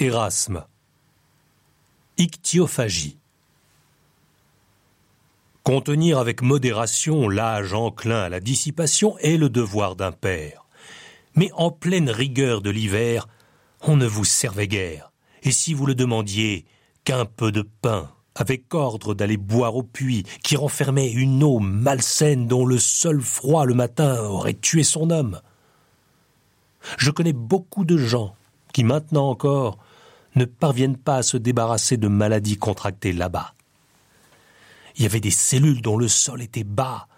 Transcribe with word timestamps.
Erasme. 0.00 0.64
Ictiophagie. 2.18 3.18
Contenir 5.64 6.18
avec 6.18 6.40
modération 6.40 7.28
l'âge 7.28 7.74
enclin 7.74 8.22
à 8.22 8.28
la 8.28 8.38
dissipation 8.38 9.18
est 9.18 9.36
le 9.36 9.48
devoir 9.48 9.96
d'un 9.96 10.12
père. 10.12 10.66
Mais 11.34 11.50
en 11.56 11.72
pleine 11.72 12.10
rigueur 12.10 12.62
de 12.62 12.70
l'hiver, 12.70 13.26
on 13.80 13.96
ne 13.96 14.06
vous 14.06 14.24
servait 14.24 14.68
guère. 14.68 15.10
Et 15.42 15.50
si 15.50 15.74
vous 15.74 15.84
le 15.84 15.96
demandiez, 15.96 16.64
qu'un 17.02 17.24
peu 17.24 17.50
de 17.50 17.62
pain, 17.62 18.08
avec 18.36 18.72
ordre 18.72 19.14
d'aller 19.14 19.36
boire 19.36 19.74
au 19.74 19.82
puits, 19.82 20.22
qui 20.44 20.54
renfermait 20.54 21.10
une 21.10 21.42
eau 21.42 21.58
malsaine 21.58 22.46
dont 22.46 22.64
le 22.64 22.78
seul 22.78 23.20
froid 23.20 23.64
le 23.64 23.74
matin 23.74 24.20
aurait 24.20 24.54
tué 24.54 24.84
son 24.84 25.10
homme. 25.10 25.40
Je 26.98 27.10
connais 27.10 27.32
beaucoup 27.32 27.84
de 27.84 27.98
gens 27.98 28.36
qui 28.72 28.84
maintenant 28.84 29.28
encore 29.28 29.78
ne 30.38 30.46
parviennent 30.46 30.96
pas 30.96 31.16
à 31.16 31.22
se 31.22 31.36
débarrasser 31.36 31.96
de 31.96 32.08
maladies 32.08 32.56
contractées 32.56 33.12
là-bas. 33.12 33.54
Il 34.96 35.02
y 35.02 35.06
avait 35.06 35.20
des 35.20 35.30
cellules 35.30 35.82
dont 35.82 35.96
le 35.96 36.08
sol 36.08 36.42
était 36.42 36.64
bas, 36.64 37.08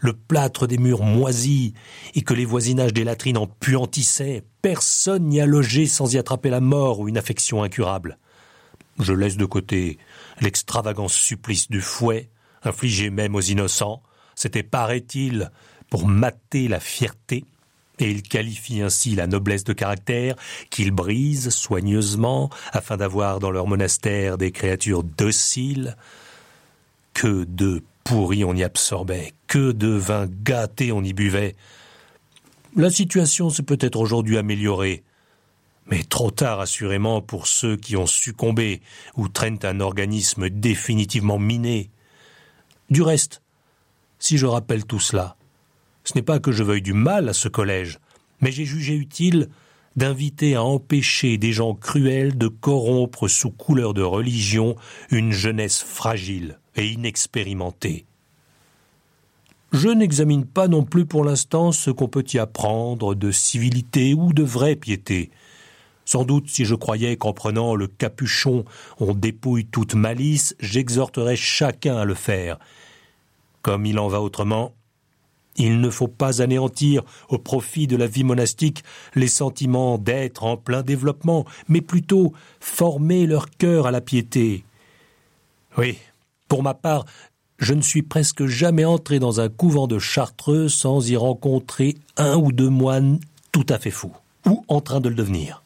le 0.00 0.12
plâtre 0.12 0.66
des 0.66 0.78
murs 0.78 1.02
moisi, 1.02 1.74
et 2.14 2.22
que 2.22 2.34
les 2.34 2.44
voisinages 2.44 2.92
des 2.92 3.04
latrines 3.04 3.38
en 3.38 3.46
puantissaient. 3.46 4.42
Personne 4.60 5.28
n'y 5.28 5.40
a 5.40 5.46
logé 5.46 5.86
sans 5.86 6.12
y 6.12 6.18
attraper 6.18 6.50
la 6.50 6.60
mort 6.60 7.00
ou 7.00 7.08
une 7.08 7.18
affection 7.18 7.62
incurable. 7.62 8.18
Je 8.98 9.12
laisse 9.12 9.36
de 9.36 9.44
côté 9.44 9.98
l'extravagant 10.40 11.08
supplice 11.08 11.70
du 11.70 11.80
fouet, 11.80 12.30
infligé 12.62 13.10
même 13.10 13.34
aux 13.34 13.40
innocents. 13.40 14.02
C'était, 14.34 14.62
paraît-il, 14.62 15.50
pour 15.88 16.06
mater 16.06 16.68
la 16.68 16.80
fierté 16.80 17.44
et 17.98 18.10
il 18.10 18.22
qualifie 18.22 18.80
ainsi 18.80 19.14
la 19.14 19.26
noblesse 19.26 19.64
de 19.64 19.72
caractère 19.72 20.34
qu'ils 20.70 20.90
brisent 20.90 21.50
soigneusement 21.50 22.50
afin 22.72 22.96
d'avoir 22.96 23.38
dans 23.38 23.50
leur 23.50 23.66
monastère 23.66 24.38
des 24.38 24.50
créatures 24.50 25.04
dociles. 25.04 25.96
Que 27.14 27.44
de 27.44 27.82
pourris 28.04 28.44
on 28.44 28.54
y 28.54 28.64
absorbait, 28.64 29.32
que 29.46 29.72
de 29.72 29.88
vin 29.88 30.26
gâté 30.26 30.92
on 30.92 31.02
y 31.02 31.12
buvait. 31.12 31.54
La 32.74 32.90
situation 32.90 33.50
s'est 33.50 33.62
peut-être 33.62 33.98
aujourd'hui 33.98 34.38
améliorée, 34.38 35.04
mais 35.86 36.02
trop 36.02 36.30
tard 36.30 36.60
assurément 36.60 37.20
pour 37.20 37.46
ceux 37.46 37.76
qui 37.76 37.96
ont 37.96 38.06
succombé 38.06 38.80
ou 39.16 39.28
traînent 39.28 39.58
un 39.62 39.80
organisme 39.80 40.48
définitivement 40.48 41.38
miné. 41.38 41.90
Du 42.88 43.02
reste, 43.02 43.42
si 44.18 44.38
je 44.38 44.46
rappelle 44.46 44.84
tout 44.86 45.00
cela, 45.00 45.36
ce 46.04 46.14
n'est 46.14 46.22
pas 46.22 46.40
que 46.40 46.52
je 46.52 46.62
veuille 46.62 46.82
du 46.82 46.92
mal 46.92 47.28
à 47.28 47.32
ce 47.32 47.48
collège, 47.48 47.98
mais 48.40 48.52
j'ai 48.52 48.64
jugé 48.64 48.94
utile 48.94 49.48
d'inviter 49.96 50.54
à 50.54 50.62
empêcher 50.62 51.38
des 51.38 51.52
gens 51.52 51.74
cruels 51.74 52.36
de 52.36 52.48
corrompre 52.48 53.28
sous 53.28 53.50
couleur 53.50 53.94
de 53.94 54.02
religion 54.02 54.76
une 55.10 55.32
jeunesse 55.32 55.82
fragile 55.82 56.58
et 56.76 56.88
inexpérimentée. 56.88 58.06
Je 59.72 59.88
n'examine 59.88 60.44
pas 60.44 60.68
non 60.68 60.84
plus 60.84 61.06
pour 61.06 61.24
l'instant 61.24 61.72
ce 61.72 61.90
qu'on 61.90 62.08
peut 62.08 62.24
y 62.32 62.38
apprendre 62.38 63.14
de 63.14 63.30
civilité 63.30 64.12
ou 64.14 64.32
de 64.32 64.42
vraie 64.42 64.76
piété. 64.76 65.30
Sans 66.04 66.24
doute, 66.24 66.48
si 66.48 66.64
je 66.64 66.74
croyais 66.74 67.16
qu'en 67.16 67.32
prenant 67.32 67.74
le 67.74 67.86
capuchon 67.86 68.64
on 68.98 69.14
dépouille 69.14 69.66
toute 69.66 69.94
malice, 69.94 70.54
j'exhorterais 70.60 71.36
chacun 71.36 71.96
à 71.96 72.04
le 72.04 72.14
faire. 72.14 72.58
Comme 73.62 73.86
il 73.86 73.98
en 73.98 74.08
va 74.08 74.20
autrement, 74.20 74.74
il 75.56 75.80
ne 75.80 75.90
faut 75.90 76.08
pas 76.08 76.42
anéantir 76.42 77.02
au 77.28 77.38
profit 77.38 77.86
de 77.86 77.96
la 77.96 78.06
vie 78.06 78.24
monastique 78.24 78.82
les 79.14 79.28
sentiments 79.28 79.98
d'être 79.98 80.44
en 80.44 80.56
plein 80.56 80.82
développement, 80.82 81.44
mais 81.68 81.80
plutôt 81.80 82.32
former 82.60 83.26
leur 83.26 83.50
cœur 83.50 83.86
à 83.86 83.90
la 83.90 84.00
piété. 84.00 84.64
Oui, 85.76 85.98
pour 86.48 86.62
ma 86.62 86.74
part, 86.74 87.04
je 87.58 87.74
ne 87.74 87.82
suis 87.82 88.02
presque 88.02 88.46
jamais 88.46 88.84
entré 88.84 89.18
dans 89.18 89.40
un 89.40 89.48
couvent 89.48 89.86
de 89.86 89.98
Chartreux 89.98 90.68
sans 90.68 91.08
y 91.08 91.16
rencontrer 91.16 91.96
un 92.16 92.36
ou 92.36 92.52
deux 92.52 92.68
moines 92.68 93.20
tout 93.52 93.66
à 93.68 93.78
fait 93.78 93.90
fous, 93.90 94.14
ou 94.46 94.64
en 94.68 94.80
train 94.80 95.00
de 95.00 95.08
le 95.08 95.14
devenir. 95.14 95.62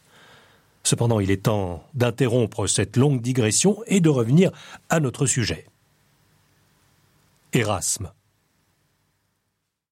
Cependant, 0.83 1.19
il 1.19 1.31
est 1.31 1.45
temps 1.45 1.83
d'interrompre 1.95 2.67
cette 2.69 2.97
longue 2.97 3.21
digression 3.21 3.83
et 3.87 4.01
de 4.01 4.09
revenir 4.09 4.53
à 4.89 5.01
notre 5.01 5.27
sujet. 5.27 5.67
Erasme. 7.53 8.13